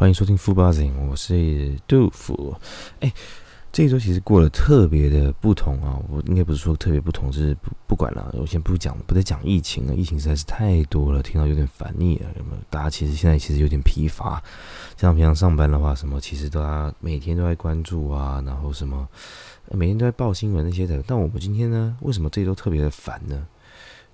[0.00, 2.56] 欢迎收听富巴 g 我是杜甫。
[3.00, 3.12] 哎，
[3.70, 6.00] 这一周其实过得特别的不同啊！
[6.08, 8.34] 我应该不是说特别不同，是不不管了。
[8.38, 12.30] 我先不讲，不再讲疫情了，疫情实在是太多了，听到有点烦腻了。
[12.38, 12.62] 有没有？
[12.70, 14.42] 大家其实现在其实有点疲乏。
[14.96, 19.06] 像平常上班的话，什么其实大家每天都在关注啊，然后什么
[19.68, 21.04] 每天都在报新闻那些的。
[21.06, 23.46] 但我们今天呢，为什么这周特别的烦呢？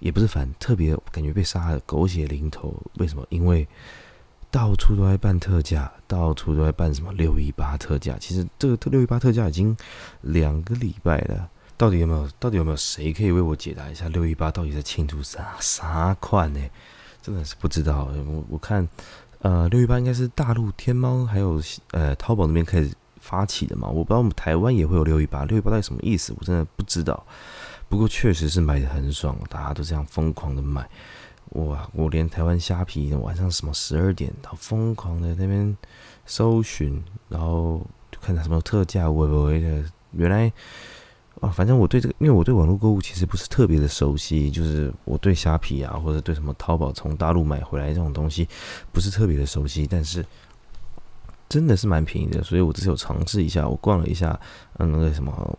[0.00, 2.74] 也不是烦，特别感觉被杀的狗血淋头。
[2.98, 3.24] 为什么？
[3.28, 3.66] 因为
[4.50, 8.16] 到处都在办特价，到处都在办什么六一八特价。
[8.18, 9.76] 其实这个六一八特价已经
[10.22, 12.28] 两个礼拜了，到底有没有？
[12.38, 16.60] 到底有没有谁可以为我解答一下六一八到底在庆祝啥啥款呢？
[17.20, 18.08] 真的是不知道。
[18.26, 18.88] 我我看，
[19.40, 22.90] 呃，六一八应该是大陆天猫还有呃淘宝那边开始
[23.20, 23.88] 发起的嘛。
[23.88, 26.32] 我不知道我们台湾也会有六一八，六一八到底什么意思？
[26.38, 27.26] 我真的不知道。
[27.88, 30.88] 不过确实是买的很爽，大家都这样疯狂的买。
[31.50, 31.88] 哇！
[31.92, 35.76] 我连台湾虾皮晚上什么十二点，好疯狂的那边
[36.24, 39.84] 搜寻，然后就看到什么特价，微微的。
[40.12, 40.50] 原来
[41.40, 48.48] 啊，反正我对这个，因为我对网络购物其实不是特别的熟悉，就是我对虾皮啊，或者对什么淘宝从大陆买回来这种东西
[48.92, 50.24] 不是特别的熟悉，但是
[51.50, 54.40] 真的是蛮便宜的，所以我只是有尝试一下，我逛了一下，
[54.78, 55.58] 嗯，那个什么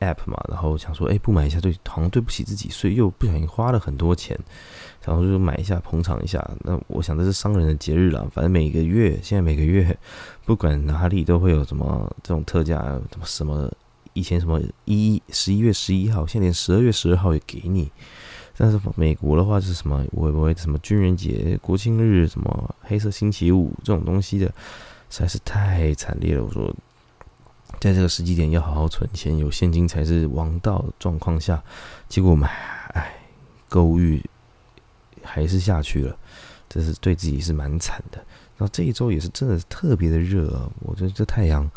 [0.00, 4.38] app 嘛，然后想说，哎，不买一下对，好像对不起自己，所以又不小心花了很多钱。
[5.06, 8.28] 然后就买一下捧场一下，那我想这是商人的节日了。
[8.34, 9.96] 反正每个月现在每个月
[10.44, 13.72] 不管哪里都会有什么这种特价，什么什么
[14.14, 17.88] 以前什么一十一月十一号，现在连十二月十二号也给你。
[18.56, 20.04] 但是美国的话是什么？
[20.10, 24.46] 我不会什么军人节、国庆日、什么黑色星期五这种东西的，
[25.08, 26.42] 实在是太惨烈了。
[26.42, 26.74] 我说，
[27.78, 30.84] 在这个时机点要好好存钱，有现金才是王道。
[30.98, 31.62] 状况下，
[32.08, 32.48] 结果买，
[32.94, 33.14] 哎，
[33.68, 34.20] 购物欲。
[35.26, 36.16] 还是下去了，
[36.68, 38.24] 这是对自己是蛮惨的。
[38.56, 40.70] 那这一周也是真的是特别的热啊！
[40.80, 41.70] 我觉得这太阳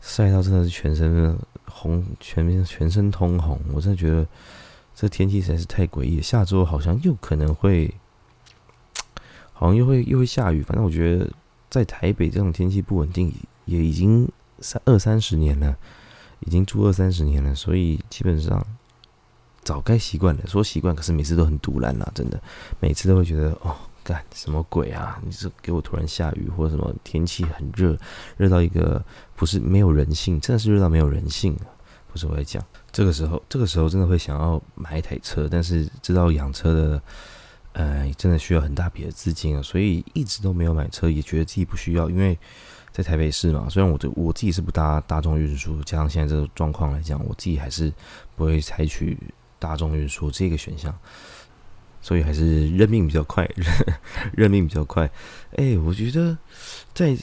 [0.00, 3.60] 晒到真的是全身红，全面全身通红。
[3.74, 4.26] 我真的觉得
[4.94, 6.22] 这天气实在是太诡异。
[6.22, 7.92] 下周好像又可能会，
[9.52, 10.62] 好像又会又会下雨。
[10.62, 11.30] 反正我觉得
[11.68, 13.30] 在台北这种天气不稳定，
[13.66, 14.26] 也已经
[14.60, 15.76] 三二三十年了，
[16.40, 18.66] 已经住二三十年了，所以基本上。
[19.62, 22.40] 早该习惯了，说习惯，可是每次都很突然啦，真的，
[22.80, 25.20] 每次都会觉得哦，干什么鬼啊？
[25.24, 27.96] 你是给我突然下雨，或者什么天气很热，
[28.36, 29.02] 热到一个
[29.36, 31.70] 不是没有人性，真的是热到没有人性啊！
[32.10, 37.02] 不是我在讲，这个时候，这个时候真的会想要买一台车，但是知道养车的，
[37.74, 42.36] 呃，真的需要很大笔的资金啊，所以一直都没有买车，也觉得自己不需要，因为
[42.90, 47.92] 在台北市嘛，虽然我这我自己是不搭大众运输，加上现在这个状况来讲，我自己还是
[48.34, 49.16] 不会采取。
[49.62, 50.92] 大众运输这个选项，
[52.00, 53.48] 所以还是认命比较快，
[54.34, 55.08] 认命比较快。
[55.56, 56.36] 哎，我觉得
[56.92, 57.16] 在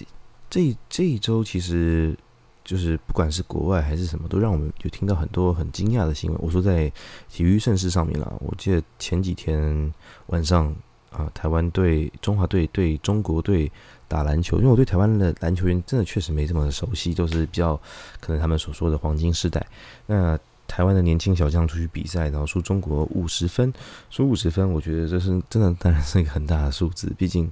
[0.50, 2.18] 这这一周，其实
[2.64, 6.40] 就是不管是国外还是什么，都让我们有听到很多很惊讶的新闻。
[6.42, 6.90] 我说在
[7.30, 9.94] 体育盛事上面啦，我记得前几天
[10.28, 10.74] 晚上
[11.12, 13.70] 啊，台湾队、中华队对中国队
[14.08, 17.76] 打篮球，因为我对台湾的篮球员真的确实没这么熟悉，都是比较
[18.20, 19.66] 可能他们所说的黄金时代。
[20.06, 23.74] 那台湾的年轻小将出去比赛，然后输中国五十分，
[24.12, 27.12] 输五十分，我觉得这是真的，当然是一个很大的数字。
[27.18, 27.52] 毕竟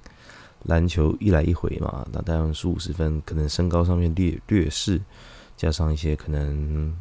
[0.65, 5.01] 篮球一来一回嘛，那当然输五十分，可能身高上面劣劣势，
[5.57, 6.95] 加上一些可能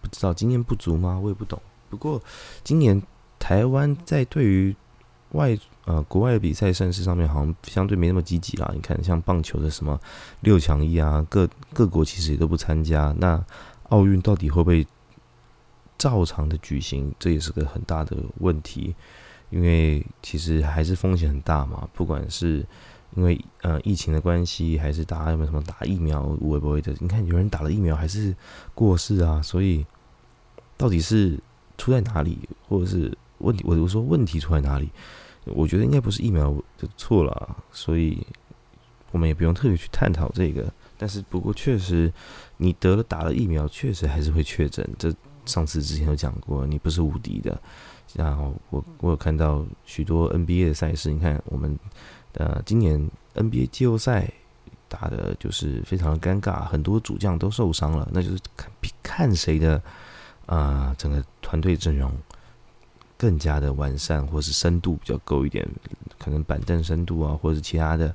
[0.00, 1.20] 不知道经验不足吗？
[1.22, 1.60] 我也不懂。
[1.90, 2.20] 不过
[2.64, 3.00] 今年
[3.38, 4.74] 台湾在对于
[5.32, 8.70] 外呃国外的比赛赛事上面，好像相对没那么积极啦。
[8.74, 10.00] 你看，像棒球的什么
[10.40, 13.14] 六强一啊，各各国其实也都不参加。
[13.18, 13.44] 那
[13.90, 14.86] 奥运到底会不会？
[15.98, 18.94] 照常的举行，这也是个很大的问题，
[19.50, 21.88] 因为其实还是风险很大嘛。
[21.92, 22.64] 不管是
[23.14, 26.94] 因为呃疫情的关系，还是大家有没有什么打疫苗会不会的？
[27.00, 28.34] 你看有人打了疫苗还是
[28.74, 29.84] 过世啊，所以
[30.76, 31.38] 到底是
[31.78, 32.38] 出在哪里，
[32.68, 33.62] 或者是问题？
[33.66, 34.90] 我我说问题出在哪里？
[35.44, 38.24] 我觉得应该不是疫苗的错了，所以
[39.10, 40.72] 我们也不用特别去探讨这个。
[40.96, 42.12] 但是不过确实，
[42.58, 44.88] 你得了打了疫苗，确实还是会确诊。
[44.96, 45.12] 这
[45.44, 47.60] 上次之前有讲过，你不是无敌的。
[48.14, 51.78] 然后我我有看到许多 NBA 的赛事，你看我们
[52.34, 54.30] 呃今年 NBA 季后赛
[54.86, 58.70] 打的就是非常的尴尬，很多主将都受伤了，那就是看
[59.02, 59.82] 看谁的
[60.44, 62.12] 啊整个团队阵容
[63.16, 65.66] 更加的完善，或是深度比较够一点，
[66.18, 68.14] 可能板凳深度啊，或者是其他的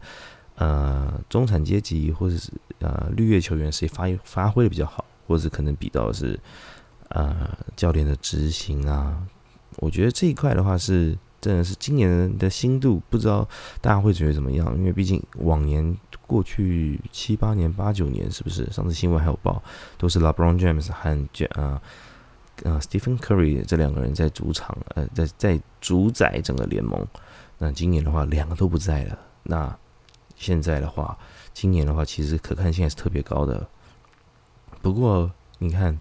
[0.58, 6.40] 呃中产阶级或者是呃绿叶球员谁发发挥的比较好，或者是可能比到是。
[7.10, 9.26] 呃，教练的执行啊，
[9.78, 13.48] 我觉得这一块的话是真的是今年的新度，不知道
[13.80, 14.78] 大家会觉得怎么样？
[14.78, 18.70] 因为毕竟往年过去七八年、八九年，是不是？
[18.72, 19.64] 上次新闻还有报，
[19.98, 21.82] 都是 LeBron James 和呃
[22.64, 27.08] 呃 Stephen Curry 这两个人在主场，呃，在在主宰整个联盟。
[27.58, 29.18] 那今年的话，两个都不在了。
[29.44, 29.74] 那
[30.36, 31.18] 现在的话，
[31.54, 33.66] 今年的话，其实可看性还是特别高的。
[34.82, 35.98] 不过你看。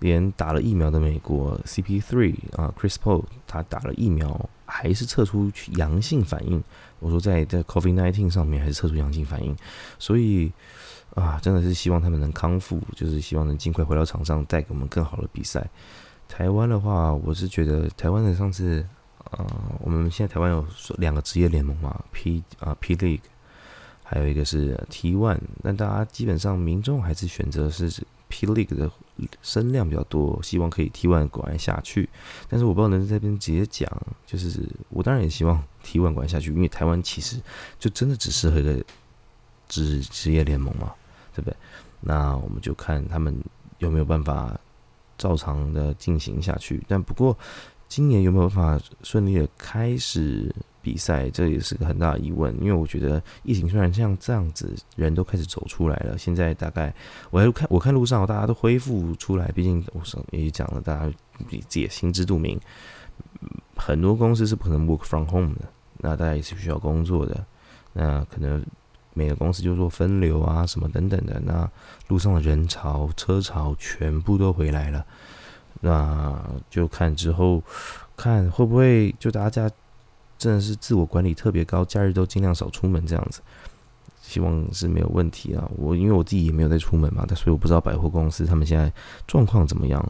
[0.00, 6.62] 连打了疫苗的美国 CP3 啊，Chris Paul 他打了疫苗还是测出阳性反应。
[7.00, 9.56] 我说在在 COVID-19 上面还是测出阳性反应，
[9.98, 10.52] 所以
[11.14, 15.64] 啊，真的是希望他们能康复，就是希望能尽快回到场上，带给我们更好的比赛。
[16.28, 18.84] 台湾的话，我是觉得台湾的上次
[19.30, 19.46] 啊，
[19.80, 20.66] 我们现在台湾有
[20.96, 23.20] 两个职业联盟嘛，P 啊 P League，
[24.02, 28.02] 还有一个是 T1，那大家基本上民众还是选择是。
[28.28, 28.90] P League 的
[29.42, 32.08] 声量比较多，希望可以 T One 管下去。
[32.48, 33.90] 但是我不知道能在这边直接讲，
[34.26, 37.40] 就是我当然也希望 T One 管下去，因为台湾其实
[37.78, 38.84] 就真的只适合一个
[39.68, 40.94] 职职业联盟嘛，
[41.34, 41.56] 对不对？
[42.00, 43.36] 那我们就看他们
[43.78, 44.58] 有没有办法
[45.16, 46.82] 照常的进行下去。
[46.86, 47.36] 但不过
[47.88, 50.54] 今年有没有办法顺利的开始？
[50.88, 56.94] 比赛这也是个很大的疑问，因为我觉得疫情虽然像这样子，人都开始走出来了，现在大概
[57.28, 61.12] 我还看我看路上大家都恢复出来，毕竟我上也讲了，大家
[61.50, 62.58] 自己也心知肚明，
[63.76, 65.66] 很多公司是不可能 work from home 的，
[65.98, 67.44] 那大家也是需要工作的，
[67.92, 68.64] 那可能
[69.12, 71.70] 每个公司就做分流啊什么等等的，那
[72.06, 75.04] 路上的人潮车潮全部都回来了，
[75.82, 77.62] 那就看之后
[78.16, 79.70] 看会不会就大家。
[80.38, 83.40] 真的是自我管理特别高，假日都尽量少出门这样子，
[84.22, 85.68] 希望是没有问题啊。
[85.76, 88.92] 我因为我自己也没有在出门嘛，但所以我不知道百货公司他们现在
[89.26, 90.00] 状况怎么样。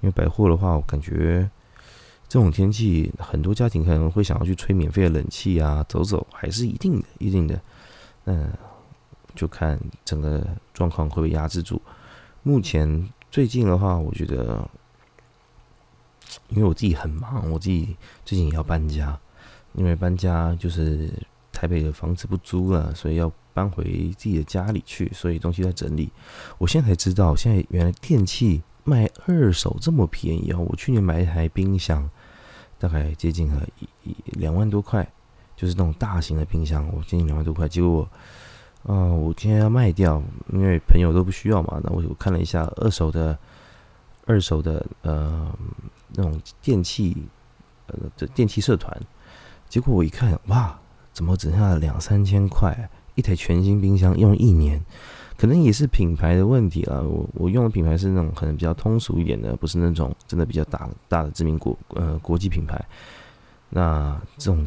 [0.00, 1.48] 因为百货的话，我感觉
[2.28, 7.58] 这种天气，很多家庭可能会想要去吹免费的冷气啊，走走还是一定的，一定的。
[8.26, 8.52] 嗯，
[9.34, 11.80] 就看整个状况会不会压制住。
[12.42, 14.68] 目前最近的话，我觉得，
[16.50, 17.96] 因为我自己很忙，我自己
[18.26, 19.18] 最近也要搬家。
[19.74, 21.10] 因为搬家就是
[21.52, 23.84] 台北的房子不租了，所以要搬回
[24.16, 26.10] 自己的家里去，所以东西在整理。
[26.58, 30.58] 我现在才知道，现在原来电器卖二手这么便宜啊！
[30.58, 32.08] 我去年买一台冰箱，
[32.78, 33.66] 大概接近了
[34.02, 35.08] 一两万多块，
[35.56, 37.68] 就是那种大型的冰箱，我接近两万多块。
[37.68, 38.08] 结果，
[38.84, 40.22] 啊，我今天要卖掉，
[40.52, 41.80] 因为朋友都不需要嘛。
[41.82, 43.38] 那我我看了一下二手的，
[44.26, 45.52] 二手的呃
[46.14, 47.16] 那种电器
[47.86, 49.00] 呃的电器社团。
[49.74, 50.78] 结果我一看，哇，
[51.12, 52.88] 怎么只剩下两三千块？
[53.16, 54.80] 一台全新冰箱用一年，
[55.36, 57.02] 可能也是品牌的问题了。
[57.02, 62.80] 我我用的品牌是那种可能比较通俗一点的，不是那种真的比较大大的知名国呃国际品牌。
[63.70, 64.64] 那这种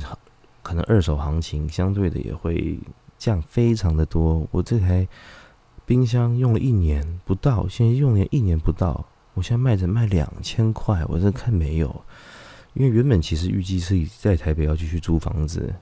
[0.61, 2.77] 可能二手行情相对的也会
[3.17, 4.45] 降非常的多。
[4.51, 5.07] 我这台
[5.85, 9.05] 冰箱用了一年不到，现在用了一年不到，
[9.35, 12.03] 我现在卖着卖两千块，我这看没有。
[12.77, 15.73] 因为原本其实预计是在台北要继续租房子，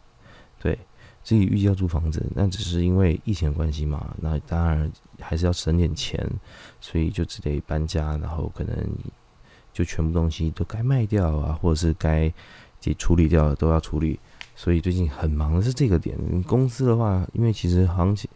[0.60, 0.80] 对，
[1.22, 4.90] 自己预计要租房子，那只是因为疫情的关系嘛，那当然
[5.20, 6.26] 还是要省点钱，
[6.80, 8.76] 所以就只得搬家，然后可能
[9.74, 12.32] 就全部东西都该卖掉啊，或者是该
[12.80, 14.18] 给处理掉的都要处理，
[14.56, 16.18] 所以最近很忙的是这个点。
[16.44, 18.30] 公司的话，因为其实行情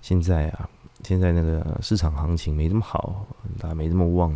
[0.00, 0.66] 现在啊，
[1.04, 3.26] 现在那个市场行情没这么好，
[3.58, 4.34] 大家没这么旺。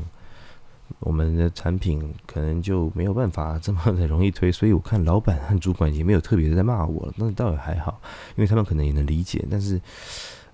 [0.99, 8.01] 我们的产品可能就没有办法这么的容易推， 所以我看老板和主管也没有特别的在骂我，那倒也还好，
[8.37, 9.45] 因为他们可能也能理解。
[9.51, 9.81] 但是，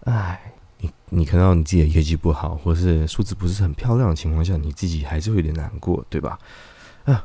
[0.05, 6.38] 唉，你你看到你自己的业绩不好，或是数字不是很漂亮的情况下，你自己还是会有点难过，对吧？
[7.05, 7.25] 啊，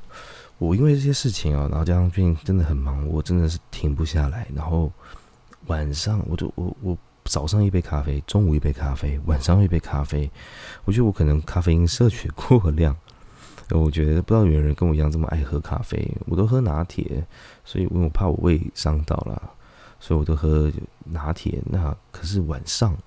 [0.57, 4.47] 我因为这些事情啊，然后加上最近真的很忙，我真的是停不下来。
[4.55, 4.91] 然后
[5.67, 10.29] 晚上我就我我早上一杯咖啡，中午一杯咖啡，晚上一杯咖啡，
[10.85, 12.95] 我觉得我可能咖啡因摄取过量。
[13.69, 17.25] 我觉得不知道有人跟我一样这么爱喝咖啡，我都喝拿铁，
[17.63, 19.53] 所以因为我怕我胃伤到了，
[19.97, 20.69] 所以我都喝
[21.05, 21.61] 拿铁。
[21.65, 22.97] 那可是晚上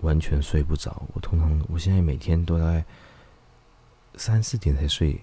[0.00, 2.82] 完全睡不着，我通常我现在每天都在
[4.14, 5.20] 三四点才睡，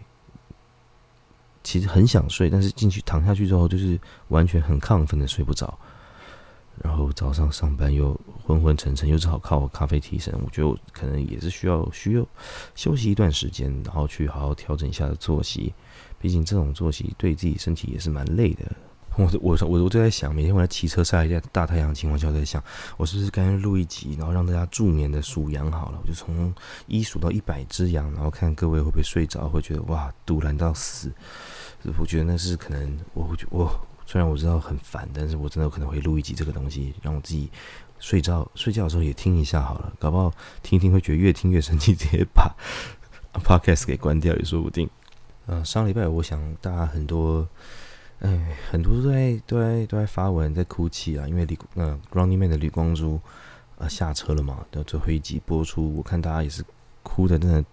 [1.64, 5.80] 其实很想睡，但是进去躺下去之后，就是完全很亢奋的睡不着。
[6.84, 10.34] 然后早上上班又昏昏沉沉，又只好靠咖啡提神。
[10.44, 12.26] 我觉得我可能也是需要需要
[12.76, 15.74] 休息一段时间，然后去好好调整一下的作息。
[16.20, 18.66] 毕竟这种作息对自己身体也是蛮累的。
[19.18, 22.64] 我我我我就在想，每天我在骑车晒一下大太阳情况下，在想
[22.98, 26.00] 我是不是干脆录一集，然后让大家助眠的数羊好了。
[26.02, 26.54] 我就从
[26.86, 31.12] 一数到一百只羊，然后看各位会不会睡着，会觉得哇，堵然到死。
[31.98, 37.52] 我觉得那是可能我我虽然我知道很烦，但是我真的可能会录一集这个东西，让我自己
[38.00, 40.34] 睡觉睡觉的时候也听一下好了，搞不好
[40.64, 42.56] 听一听会觉得越听越生气，直接 把
[43.44, 44.90] podcast 给关掉也说不定。
[45.46, 47.46] 呃，上礼拜我想大家很多，
[48.20, 53.20] 哎，很多都在都在都在发文在哭泣啊，因为李呃 Running Man 的李光洙
[53.78, 56.64] 啊下车了嘛，的最后一集播出，我看大家也是
[57.04, 57.64] 哭的，真的。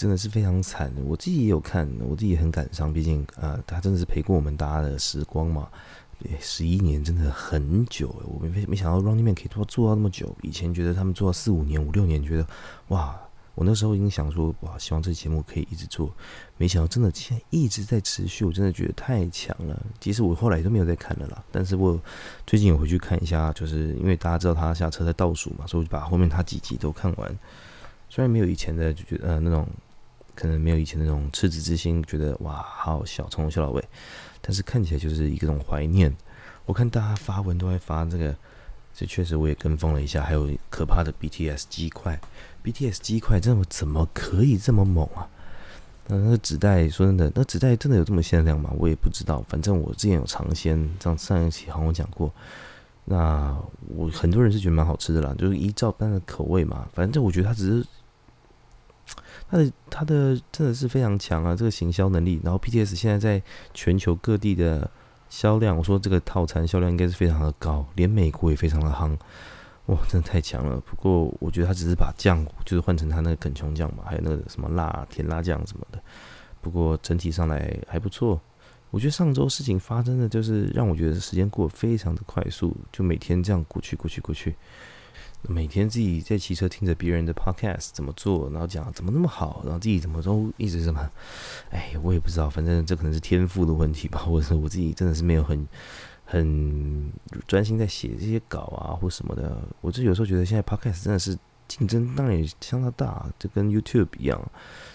[0.00, 2.90] 真的是非常惨，我自己也有看，我自己也很感伤。
[2.90, 5.68] 毕竟，呃，他真的是陪过我们大家的时光嘛，
[6.40, 8.08] 十一年真的很久。
[8.24, 10.34] 我没没想到 Running Man 可以做做到那么久。
[10.40, 12.46] 以前觉得他们做到四五年、五六年，觉得
[12.88, 13.14] 哇，
[13.54, 16.10] 我那时候已经想说哇，希望这节目可以一直做。
[16.56, 19.78] 没想到真的现在一直在持续，我真的觉得太强了。
[20.00, 22.00] 其实我后来都没有再看了啦，但是我
[22.46, 27.38] 最近有回去看一下，就是因为大家知道他下车在倒数嘛，所以我就把后面他几集都看完。
[28.08, 29.68] 虽然没有以前的就觉得呃那种。
[30.40, 33.84] 可能没有以前那种赤子之心，觉得哇好小，从头笑到尾，
[34.40, 36.16] 但是看起来就是一种怀念。
[36.64, 38.34] 我看大家发文都在发这个，
[38.94, 40.22] 这确实我也跟风了一下。
[40.22, 42.18] 还有可怕的 BTS 鸡块
[42.64, 45.28] ，BTS 鸡块这么怎么可以这么猛啊？
[46.06, 48.72] 那那个纸袋说真的，那纸袋真的有这么限量吗？
[48.78, 49.44] 我也不知道。
[49.46, 52.32] 反正我之前有尝鲜，上上一期好像我讲过。
[53.04, 53.54] 那
[53.88, 56.88] 我很多人是觉得蛮好吃的啦，就是依照般的口味嘛。
[56.94, 57.86] 反正我觉得它只是。
[59.50, 62.40] 他的他的真的是非常强啊，这个行销能力。
[62.42, 63.42] 然后 BTS 现在在
[63.74, 64.90] 全球各地的
[65.28, 69.16] 销量，我说这个套餐销量应该是非常的高，连美国也非常的夯，
[69.86, 70.80] 哇，真的太强了。
[70.80, 76.00] 不过我觉得他只是把酱就是换成他那个肯琼酱嘛，还有那个什么辣甜辣酱什么的。
[76.60, 78.40] 不过整体上来还不错。
[78.90, 84.56] 我觉得上周事情发生的就是让我觉得时间过得非常的快速，就每天这样过去过去过去。
[85.42, 91.10] 每天自己在骑车听着别人的 podcast 怎么做，然后讲怎么那么好，然后自己怎么都一直什么，
[91.70, 95.66] 哎，我也不知道，反正这可能是天赋的问题吧， 或者我自己真的是没有很
[96.24, 97.10] 很
[97.48, 99.56] 专心在写这些稿啊或什么的。
[99.80, 104.40] 我就有时候觉得现在 podcast 真的是竞争当然也相当大，就跟 YouTube 一样，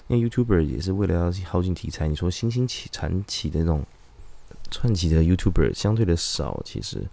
[0.08, 2.08] 因为 YouTuber 也是为了要耗尽题材。
[2.08, 3.84] 你说新兴起产起的那种
[4.70, 7.04] 串起的 YouTuber 相对的少，其实。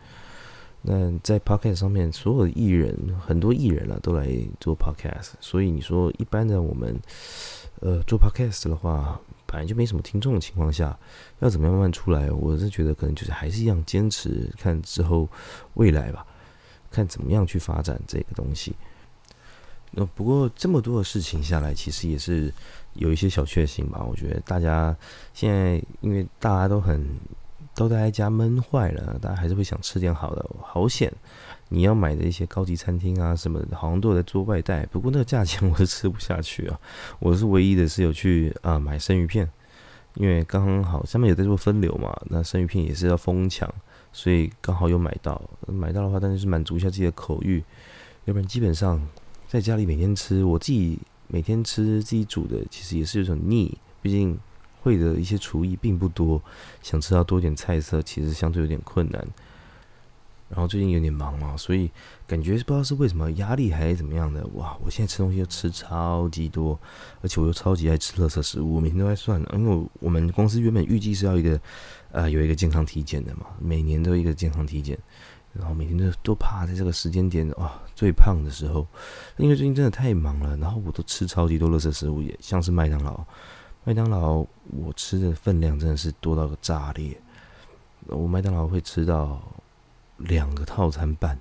[0.85, 2.93] 那在 podcast 上面，所有的艺人，
[3.25, 5.31] 很多艺人啊，都来做 podcast。
[5.41, 7.01] 所以你说一般的我们，
[7.79, 10.99] 呃，做 podcast 的话，本来就没什么听众的情况下，
[11.39, 12.29] 要怎么样慢慢出来？
[12.33, 15.29] 我是觉得可能就是还是一样坚持，看之后
[15.75, 16.27] 未来吧，
[16.91, 18.75] 看怎么样去发展这个东西。
[19.93, 22.53] 那不过这么多的事情下来，其实也是
[22.95, 24.05] 有一些小确幸吧。
[24.05, 24.97] 我觉得大家
[25.33, 27.07] 现在因为大家都很。
[27.75, 30.45] 都待在家闷坏了，大家还是会想吃点好的。
[30.61, 31.11] 好险，
[31.71, 34.85] 你要买的一些高级餐厅啊什么的，好像都有在做外带。
[34.87, 36.79] 不过那个价钱我是吃不下去啊。
[37.19, 39.51] 我是唯一的是有去啊买生鱼片，
[40.15, 43.73] 因为刚刚好下面有在做分流嘛，那生鱼片也是要疯抢，
[44.13, 45.41] 所以刚好有买到。
[45.67, 47.65] 买到的话，但是满足一下自己的口欲，
[48.27, 49.01] 要不然基本上
[49.49, 50.99] 在家里每天吃，我自己
[51.29, 54.39] 每天吃自己煮的，其实也是有种腻，毕竟。
[54.83, 56.43] 会的一些厨艺并不多，
[56.83, 59.27] 想吃到多点菜色，其实相对有点困难。
[60.49, 61.91] 然后最近有点忙嘛，所以
[62.27, 64.47] 感觉不知道是为什么压力还是怎么样的。
[64.49, 66.79] 哇，我现在吃东西又吃超级多，
[67.23, 69.43] 而且我又超级爱吃垃圾食物，每天都在算。
[69.55, 71.59] 因为我们公司原本预计是要一个
[72.11, 74.99] 呃有一个健康体检的嘛，每年都一个健康体检，
[75.55, 78.87] 然后每天都都怕在这个时间点哇最胖的时候，
[79.39, 83.25] 因为最近真的太忙了，然后我都吃超级多垃圾食物，也像是麦当劳。
[83.85, 87.21] 麦当劳，我吃的分量真的是多到个炸裂。
[88.07, 89.43] 我麦当劳会吃到
[90.19, 91.37] 两个套餐半，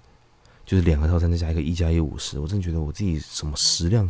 [0.66, 2.40] 就是两个套餐再加一个一加一五十。
[2.40, 4.10] 我真的觉得我自己什么食量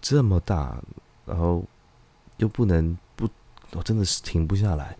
[0.00, 0.82] 这么大，
[1.26, 1.62] 然后
[2.38, 3.28] 又不能不，
[3.72, 4.96] 我真的是停不下来。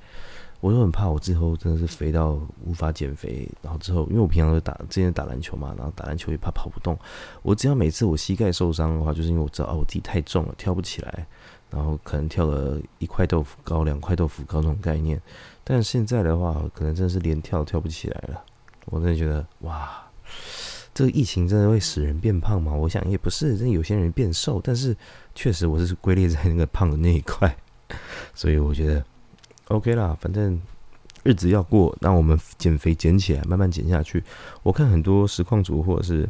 [0.61, 3.49] 我就很怕我之后真的是肥到无法减肥。
[3.63, 6.99] 然后之后，因为我平常都打之前打篮球嘛，然后打篮球也怕跑不动。
[7.43, 11.27] 我只要每次我膝盖受伤的话，就是因为我知道哦我自己太重了，跳不起来。
[11.71, 15.21] 然后可能跳了一块豆腐高，两块豆腐高这种概念，
[15.65, 18.43] 但现在的话，可能真的是连跳都跳不起来了。
[18.87, 20.01] 我真的觉得，哇，
[20.95, 22.73] 这个疫情真的会使人变胖吗？
[22.73, 24.97] 我想也不是，真有些人变瘦，但是
[25.35, 27.57] 确实我是归类在那个胖的那一块，
[28.33, 29.05] 所以我觉得
[29.69, 30.61] OK 啦，反正
[31.25, 34.23] 日子要过，那我们减肥减起来，慢慢减下去。
[34.63, 36.29] 我看很多实况组或者是。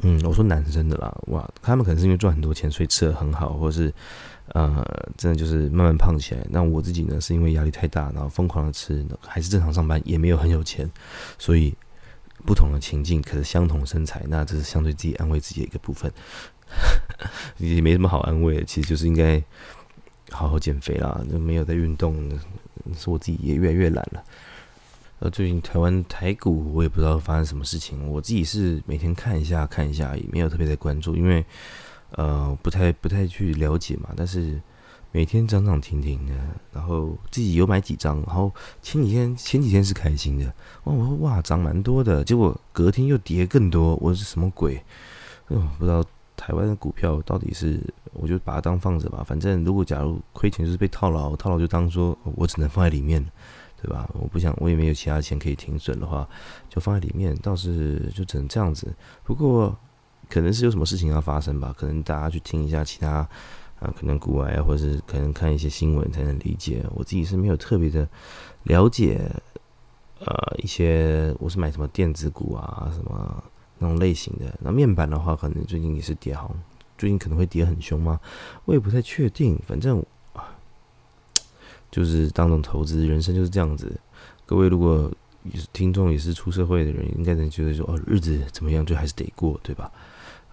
[0.00, 3.94] 嗯，我说男生的啦，哇，他们可能是因为赚很多钱，所以吃的很好，或者是，
[4.54, 4.84] 呃，
[5.16, 6.40] 真的就是慢慢胖起来。
[6.48, 10.88] 那我自己呢，是因为压力太大，然后疯狂的吃，还是正常上班，也没有很有钱，
[11.38, 11.74] 所以
[12.46, 16.08] 不同的情境，可是相同身材，那这是相对自己安慰自己的一个部分，
[17.58, 19.42] 也没什么好安慰的，其实就是应该
[20.30, 22.30] 好好减肥啦，就没有在运动，
[22.96, 24.22] 是我自己也越来越懒了。
[25.18, 31.44] 呃，最近台湾台股我也不知道发生什么事情，我自己是每天看一下看一下，也没有特别的关注，因为
[32.16, 34.10] 呃不太不太去了解嘛。
[34.16, 34.60] 但是
[35.12, 36.34] 每天涨涨停停的，
[36.72, 38.52] 然后自己有买几张，然后
[38.82, 40.46] 前几天前几天是开心的，
[40.84, 44.82] 哇我说哇涨蛮多的，结果隔天又跌更多，我是什么鬼？
[45.48, 46.04] 嗯，不知道
[46.36, 47.80] 台湾的股票到底是，
[48.12, 53.24] 我就把它当放着吧，反正如果假如亏钱就是被套牢，套牢就当说我只能放在里面。
[53.76, 54.08] 对吧？
[54.14, 56.26] 我不想，我也没有其他钱可以停损的话，
[56.70, 58.90] 就放在里面，倒是就只能这样子。
[59.24, 59.76] 不过
[60.28, 61.74] 可能是有什么事情要发生吧？
[61.76, 63.26] 可能大家去听一下其他
[63.80, 66.84] 啊，可能国外或者是可能看一些新闻才能理解。
[66.94, 68.08] 我自己是没有特别的
[68.64, 69.20] 了解，
[70.20, 73.44] 呃，一些我是买什么电子股啊，什么
[73.78, 74.58] 那种类型的。
[74.60, 76.54] 那面板的话，可能最近也是跌，好，
[76.96, 78.20] 最近可能会跌很凶吗？
[78.64, 79.58] 我也不太确定。
[79.66, 80.04] 反正。
[81.90, 83.96] 就是当种投资，人生就是这样子。
[84.46, 85.08] 各位如果
[85.72, 89.92] 听众，也是出社会的人，应该能觉得说，哦，日子怎么样，就还是得过，对吧？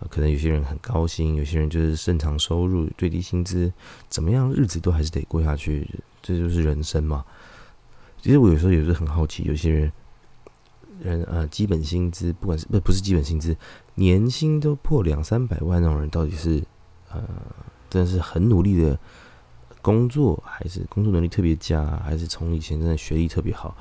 [0.10, 3.72] 可能有些人很高兴，有些人就是正常收入、最低薪资，
[4.10, 5.88] 怎么样，日子都还是得过下去，
[6.22, 7.24] 这就是人生嘛。
[8.22, 9.92] 其实我有时候也是很好奇，有些人，
[11.02, 13.56] 人呃，基本薪资，不管是不不是基本薪资，
[13.96, 16.64] 年薪都破两三百万那种人，到底是
[17.12, 17.22] 呃，
[17.90, 18.98] 真的是很努力的。
[19.84, 23.76] 工作还是工作能力特别佳，还是从以前真的学历特别好？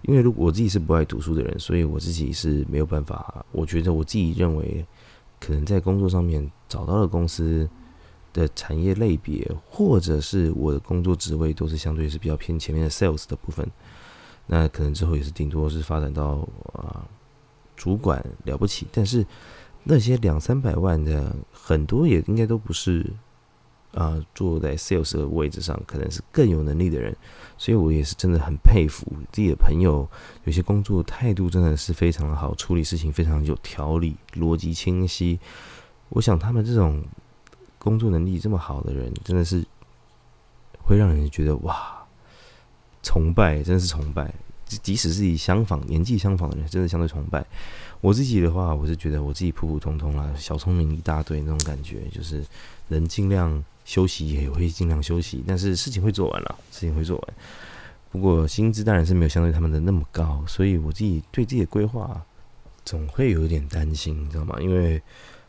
[0.00, 3.44] 因为如果我自己是不爱读书的人，所以我自己是没有办法。
[3.52, 4.82] 我觉得我自己认为，
[5.44, 7.68] 可能在工作上面找到了公司
[8.32, 13.68] 的产业类别，或者是我的工作职位都是相对是比较偏前面的 sales 的部分，
[14.46, 17.04] 那可能之后也是顶多是发展到啊
[17.74, 18.86] 主管了不起。
[18.92, 19.26] 但是
[19.82, 23.04] 那些两三百万的很多也应该都不是。
[23.94, 27.14] 啊，坐在 sales 的位置上，可能是更有能力的人，
[27.58, 30.08] 所以我也是真的很佩服自己的朋友，
[30.44, 35.38] 有些工作态度真的是非常的好，处理事情非常有条理，逻辑清晰。
[36.08, 37.04] 我想他们这种
[37.78, 39.62] 工作能力这么好的人，真的是
[40.82, 42.02] 会让人觉得哇，
[43.02, 44.32] 崇拜，真的是崇拜。
[44.64, 47.44] 即使是以相仿、年纪相仿的人，真的相对崇拜。
[48.00, 52.42] 我自己的话，我是觉得我自己普普通通啦，小聪明一大堆那种感觉，就是
[52.88, 53.62] 能尽量。
[53.84, 57.34] 休息也会尽量休息，但是事情会做完了，事情会做完。
[58.10, 62.22] 不过薪资当然是没有相对他们的那么高，所以我自己对自己的规划
[62.84, 64.56] 总会有一点担心，你知道吗？
[64.60, 65.02] 因为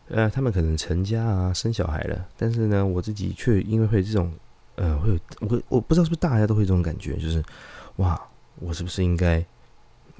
[0.08, 4.34] 呃，他们可能成家啊，生小孩了，但是呢，我自己却因为会这种
[4.76, 7.44] 呃，会有我我不知道是不是大家都会这种感觉，就是
[7.98, 8.20] 哇，
[8.60, 9.46] 我是不是应该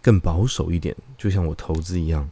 [0.02, 0.96] 更保守一点？
[1.18, 2.30] 就像我投资一样，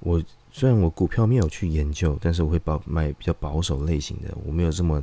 [0.00, 0.22] 我。
[0.58, 5.00] 虽然我股票没有去研究，但是我会保买比较保守类型的，我没有这么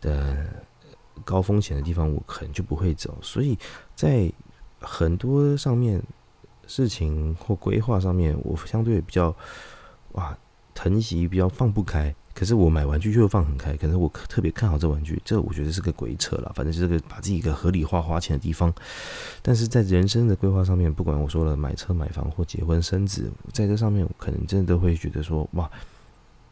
[0.00, 0.46] 的
[1.24, 3.18] 高风险的地方，我可能就不会走。
[3.20, 3.58] 所以
[3.96, 4.32] 在
[4.78, 6.00] 很多上面
[6.68, 9.34] 事情或规划上面，我相对比较
[10.12, 10.38] 哇
[10.74, 12.14] 疼惜，比较放不开。
[12.34, 16.50] 可是我买玩具就会放很开，可是我特别看好这玩具，这我觉得是个鬼扯了。
[16.52, 18.74] 反正是个把自己一个合理化花钱的地方。
[19.40, 25.70] 但是在人生的规划上面，不管我说了买车、买房或结婚生子，在这上面，我可能真的都会觉得说，哇，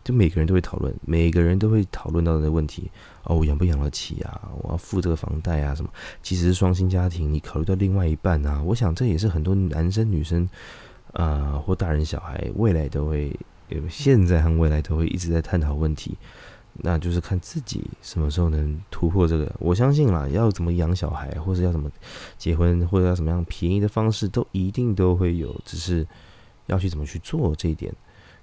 [0.04, 2.88] 就每个人都会讨论，每个人都会讨论到的问题
[3.24, 4.40] 哦，我养不养得起啊？
[4.62, 5.74] 我要付这个房贷啊？
[5.74, 5.90] 什么？
[6.22, 8.62] 其实是双薪家庭，你考虑到另外一半啊？
[8.62, 10.48] 我想这也是很多男生、女生
[11.14, 13.36] 啊，或大人小孩未来都会。
[13.88, 16.16] 现在和未来都会一直在探讨问题，
[16.74, 19.50] 那就是看自己什么时候能突破这个。
[19.58, 21.90] 我相信啦，要怎么养小孩，或者要怎么
[22.38, 26.06] 结婚，或者要怎么样便宜的方式，都一定都会有，只是
[26.66, 27.94] 要去怎么去做这一点，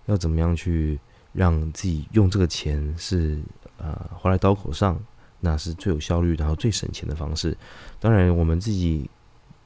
[0.05, 0.99] 要怎么样去
[1.33, 3.39] 让自己用这个钱是
[3.77, 4.99] 呃花在刀口上，
[5.39, 7.57] 那是最有效率，然后最省钱的方式。
[7.99, 9.09] 当然，我们自己。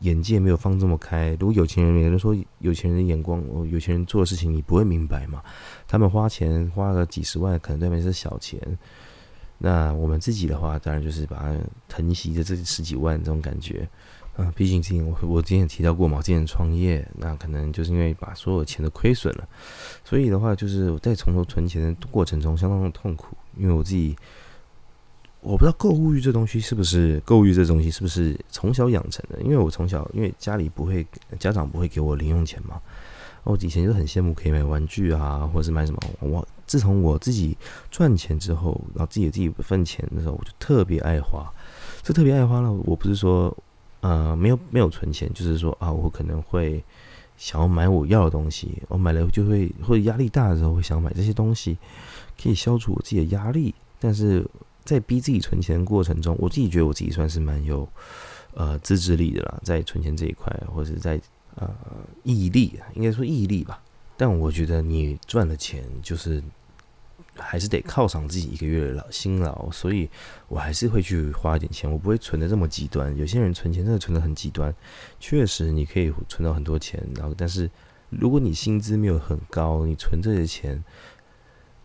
[0.03, 1.35] 眼界没有放这么开。
[1.39, 5.41] 如果有钱人，有人说有钱人的眼光，有钱人做的事情你不会明白嘛？
[5.87, 8.59] 他们花钱花了几十万，可能对面是小钱。
[9.57, 11.55] 那我们自己的话，当然就是把它
[11.87, 13.87] 疼惜着这十几万这种感觉
[14.35, 14.51] 啊。
[14.55, 19.47] 毕竟之前我我之前也提到过嘛，之前创业，那可能就是因为把所有钱都亏损了，
[20.03, 24.15] 所以的话就是在从头存钱的过程中相当的痛苦，因为我自己。
[25.43, 29.41] 我不知道购物欲这东西是不是购物欲这东西是不是从小养成的？
[29.41, 31.05] 因为我从小因为家里不会，
[31.37, 32.81] 家长不会给我零用钱嘛。
[33.43, 35.99] 我以前就很羡慕可以买玩具啊，或者是买什么。
[36.21, 37.57] 我自从我自己
[37.91, 41.51] 赚钱之后，然后自己自己份钱的时候，我就特别爱花。
[42.01, 43.53] 这特别爱花呢，我不是说
[43.99, 46.81] 呃没有没有存钱，就是说啊，我可能会
[47.35, 48.81] 想要买我要的东西。
[48.87, 51.77] 我买了就会或者压力大的时候会想买这些东西，
[52.41, 54.47] 可以消除我自己的压力，但是。
[54.83, 57.87] 在逼自己存钱的过程中，我自己觉得我自己算是蛮有
[58.53, 61.19] 呃自制力的啦，在存钱这一块，或者是在
[61.55, 61.69] 呃
[62.23, 63.81] 毅力，应该说毅力吧。
[64.15, 66.41] 但我觉得你赚了钱，就是
[67.35, 70.07] 还是得犒赏自己一个月的劳辛劳，所以
[70.47, 73.15] 我还是会去花一点钱，我不会存的这么极端。
[73.17, 74.73] 有些人存钱真的存的很极端，
[75.19, 77.69] 确实你可以存到很多钱，然后但是
[78.09, 80.83] 如果你薪资没有很高，你存这些钱，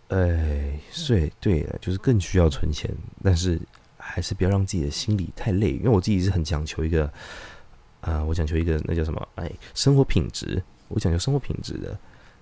[0.09, 2.90] 哎，对对了，就是更需要存钱，
[3.23, 3.61] 但是
[3.97, 7.11] 还是不要让自己的心理太累，因为我自己是很讲求一个，
[8.01, 9.29] 啊，我讲求一个那叫什么？
[9.37, 11.99] 哎，生活品质，我讲究生活品质的。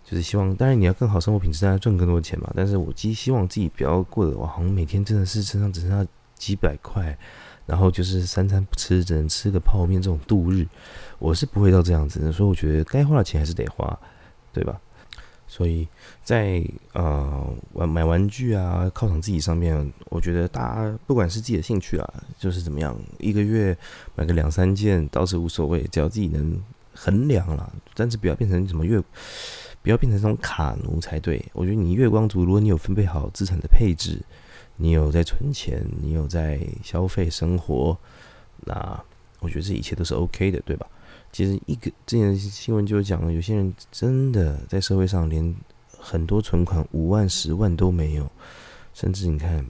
[0.09, 2.49] 就是希望，当然你要更好生活品质，当然赚更多钱嘛。
[2.55, 7.19] 但是我既希望自己不要过得，我好像每天真的是身上只剩下几百块，
[7.67, 10.65] 然后就是三餐不吃，只能吃个泡面这种度日，
[11.19, 12.31] 我是不会到这样子的。
[12.31, 13.99] 所以我觉得该花的钱还是得花，
[14.53, 14.81] 对吧？
[15.49, 15.87] 所以
[16.23, 23.77] 在呃玩买玩具啊、犒赏自己上面，我觉得大家不管是自己的兴趣啊，就是怎么样，一个月
[24.15, 26.61] 买个两三件倒是无所谓，只要自己能
[26.95, 29.03] 衡量了，但是不要变成什么月。
[29.83, 31.41] 不要变成这种卡奴才对。
[31.53, 34.21] 我觉得你月光族，如果你有分配好资产的配置，
[34.75, 37.97] 你有在存钱，你有在消费生活，
[38.65, 39.01] 那
[39.39, 40.85] 我觉得这一切都是 OK 的，对吧？
[41.37, 45.55] 其实一个之前新闻就讲了，有些人真的在社会上连
[45.99, 48.27] 很多存款五万、十万都没有，
[48.95, 49.63] 甚至你看，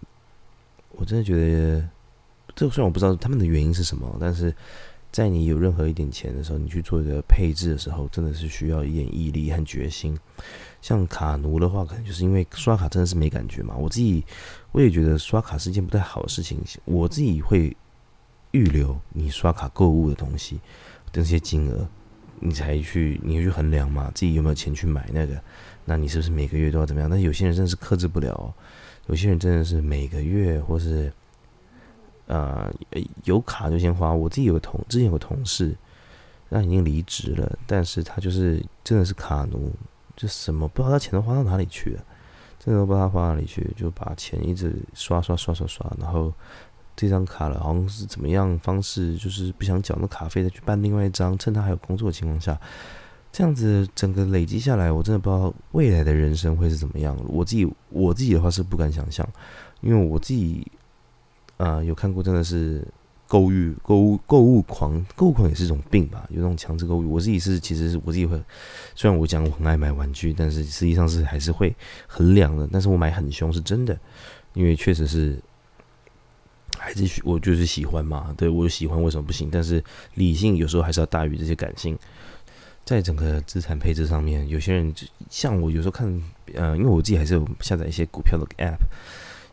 [0.93, 1.89] 我真的觉得，
[2.55, 4.55] 这虽然我不知道他们的原因是什么，但是。
[5.13, 10.19] 在你有任何一点钱的时候，你去做一个配置的时候，真的是需要一点毅力和决心。
[10.83, 13.75] 像卡奴的话，可能就是因为刷卡真的是没感觉嘛。
[13.75, 14.23] 我自己
[14.73, 16.59] 我也觉得刷卡是一件不太好的事情。
[16.85, 17.75] 我自己会
[18.51, 20.61] 预留你刷卡购物的东西，
[21.13, 21.87] 这些金额，
[22.41, 25.41] 你才去你去衡量嘛，自己有没有钱去买那个。
[25.85, 27.09] 那你是不是每个月都要怎么样？
[27.11, 28.55] 但有些人真的是克制不了，
[29.07, 31.13] 有些人真的是每个月或是。
[32.29, 32.69] 呃，
[33.23, 34.13] 有卡就先花。
[34.13, 35.73] 我自己有个同，之前有个同事，
[36.51, 39.73] 他已经离职了，但是他就是真的是卡奴，
[40.17, 42.05] 就什么不知道他钱都花到哪里去了，
[42.59, 46.35] 真的都不知道他花哪里去，就把钱一直刷刷刷刷刷，然后
[46.97, 52.59] 这张卡了，好像是怎么样方式，就是不想缴那卡费再去办另外一张，趁他还有工作的情况下，
[53.31, 57.17] 这样子整个累积下来，我真的不知道未来的人生会是怎么样。
[57.29, 59.29] 我自己我自己的话是不敢想象，
[59.81, 60.67] 因为我自己。
[61.59, 62.87] 啊，有看过，真的是
[63.27, 63.51] 购物、
[63.83, 66.27] 购物、购物狂，购物狂也是一种病吧？
[66.29, 67.11] 有那种强制购物。
[67.11, 68.39] 我自己是，其实是我自己会，
[68.95, 71.75] 虽然我讲我很爱买玩具，但是实际上是还是会
[72.07, 72.69] 衡量的。
[72.71, 73.99] 但是我买很凶是真的，
[74.53, 75.41] 因为确实是
[76.87, 79.49] 还是我就是喜欢嘛，对我喜欢为什么不行？
[79.51, 79.83] 但是
[80.15, 81.99] 理性有时候还是要大于这些感性。
[82.85, 84.95] 在整个资产配置上面，有些人
[85.29, 86.23] 像我有时候看，
[86.55, 88.79] 呃，因为我自己还是有下载一些股票的 App，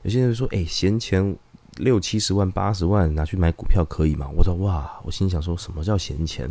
[0.04, 1.36] 有些人说，哎，闲钱。
[1.78, 4.30] 六七十万、八十万拿去买股票可以吗？
[4.38, 6.48] 我说哇，我心想说什么叫闲钱？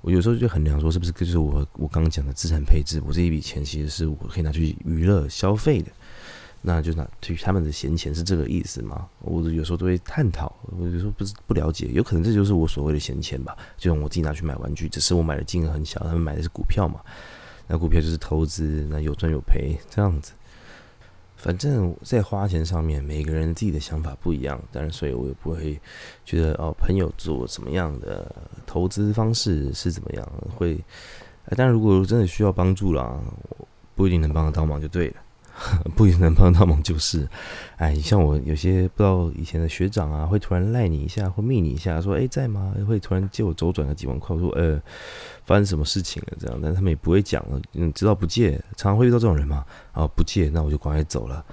[0.00, 5.92] 我有时候就衡量说是不是就是我我刚刚讲的资产配置，我这一笔钱其实是我可以拿去娱乐消费的，
[6.66, 9.06] 那就拿对于他们的闲钱是这个意思吗？
[9.20, 13.54] 我有时候都会探讨，我有时候不是不了解，有可能这就是我所谓的闲钱吧？
[13.76, 17.02] 就像我自己拿去买玩具，只是我买的金额很小，他们买的是股票嘛，
[17.66, 20.32] 那股票就是投资，那有赚有赔这样子。
[21.36, 25.78] 反正在花钱上面，每个人自己的想法不一样，当然，所以我也不会
[26.24, 30.82] 觉得哦，朋友做怎么样的投资方式是怎么样，会，
[31.54, 33.20] 但如果真的需要帮助啦，
[33.94, 35.16] 不一定能帮得到忙就对了。
[35.94, 37.28] 不一定能帮到忙就是，
[37.76, 42.74] 哎，像我有些不知道以前的学长啊，会突然赖你一下，会密你一下，说哎在吗？
[42.86, 44.80] 会突然借我周转个几万块，说呃
[45.44, 51.44] 发生什么事情了这样，但他们也不会讲了，嗯，知道不借，常常会遇到这种人嘛，啊不借，那我就赶快走了。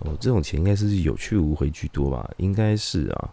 [0.00, 2.30] 哦，这种钱应该是有去无回居多吧？
[2.36, 3.28] 应该是啊。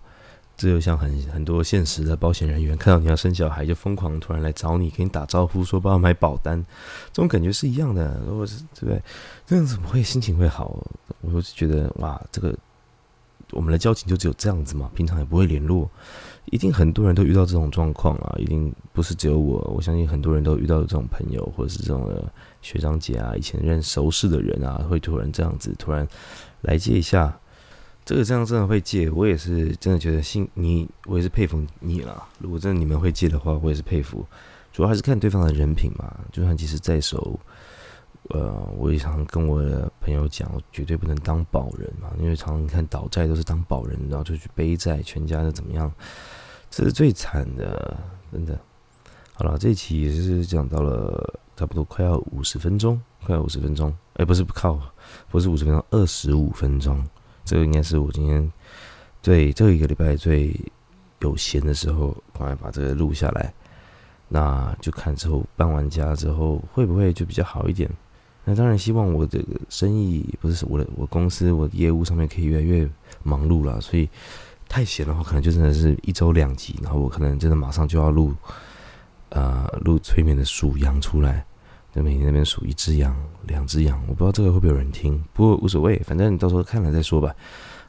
[0.58, 6.64] 这就像很很多现实的保险人员看到你要生小孩，就疯狂突然来找你，给你打招呼，说帮我买保单，
[7.12, 8.22] 这种感觉是一样的。
[8.26, 9.02] 如果是对不对？
[9.46, 10.82] 这样怎么会心情会好？
[11.20, 12.58] 我就觉得哇，这个
[13.52, 15.90] 我们的交情就只有这样子嘛，平常也不会联络，
[16.46, 22.10] 一定很多人都遇到这种状况啊，一定不是只有我，我相信很多人都遇到这种朋友或者是这种
[22.62, 26.08] 学长姐啊，以前认熟识的人啊，会突然这样子突然
[26.62, 27.38] 来接一下。
[28.06, 32.24] 这个这样真的会借，我也是真的觉得信你，我也是佩服你了。
[32.38, 34.24] 如果真的你们会借的话，我也是佩服。
[34.72, 36.16] 主要还是看对方的人品嘛。
[36.32, 37.40] 就算其实再熟，
[38.30, 42.12] 呃，我也常跟我的朋友讲，绝对不能当保人嘛。
[42.20, 45.92] 因为常常看倒债都是当保人，然后就去背债，全家的怎么样？
[46.70, 47.98] 这是最惨的，
[48.32, 48.60] 真的。
[49.34, 53.92] 好了，这一期也是讲到了差不多快要五十分钟，快要五十分钟。
[54.14, 54.80] 哎，不是不靠，
[55.32, 57.04] 不是五十分钟，二十五分钟。
[57.46, 58.52] 这个应该是我今天
[59.22, 60.60] 对这一个礼拜最
[61.20, 63.54] 有闲的时候，赶快把这个录下来。
[64.28, 67.90] 那就看之后搬完家之后会不会就比较好一点。
[68.44, 72.90] 那当然希望我这个生意不是我的我公司我业务上面可以越来越
[73.24, 73.80] 忙碌了。
[73.80, 74.10] 所以
[74.68, 78.34] 太闲的话，可能就真的是一周两集，然后我可能真的马上就要录，
[79.30, 81.46] 呃，录催眠的数羊出来。
[81.96, 83.16] 在每天那边数一只羊、
[83.48, 87.34] 两只羊，我不知道这个会不会有人听，不过无所谓，反正你到时候看了再说吧。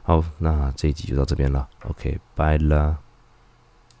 [0.01, 2.97] 好，那这一集就到这边了，OK，拜了。